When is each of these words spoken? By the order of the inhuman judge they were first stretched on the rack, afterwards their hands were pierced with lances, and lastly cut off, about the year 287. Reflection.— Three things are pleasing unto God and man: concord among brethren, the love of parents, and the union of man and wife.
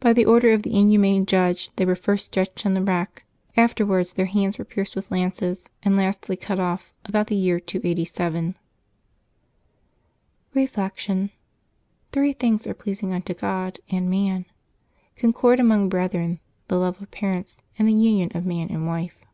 By 0.00 0.14
the 0.14 0.24
order 0.24 0.54
of 0.54 0.62
the 0.62 0.74
inhuman 0.74 1.26
judge 1.26 1.68
they 1.76 1.84
were 1.84 1.94
first 1.94 2.24
stretched 2.24 2.64
on 2.64 2.72
the 2.72 2.82
rack, 2.82 3.24
afterwards 3.58 4.14
their 4.14 4.24
hands 4.24 4.56
were 4.56 4.64
pierced 4.64 4.96
with 4.96 5.10
lances, 5.10 5.68
and 5.82 5.98
lastly 5.98 6.34
cut 6.34 6.58
off, 6.58 6.94
about 7.04 7.26
the 7.26 7.34
year 7.36 7.60
287. 7.60 8.56
Reflection.— 10.54 11.30
Three 12.12 12.32
things 12.32 12.66
are 12.66 12.72
pleasing 12.72 13.12
unto 13.12 13.34
God 13.34 13.80
and 13.90 14.08
man: 14.08 14.46
concord 15.14 15.60
among 15.60 15.90
brethren, 15.90 16.40
the 16.68 16.78
love 16.78 16.98
of 17.02 17.10
parents, 17.10 17.60
and 17.78 17.86
the 17.86 17.92
union 17.92 18.30
of 18.34 18.46
man 18.46 18.70
and 18.70 18.86
wife. 18.86 19.26